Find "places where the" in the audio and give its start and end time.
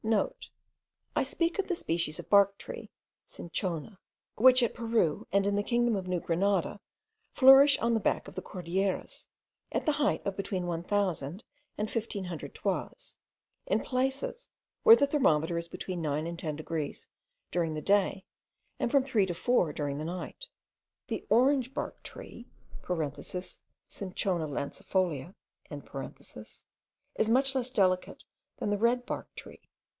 13.81-15.05